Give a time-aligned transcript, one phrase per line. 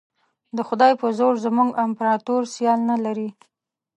[0.57, 3.29] د خدای په زور زموږ امپراطور سیال نه لري.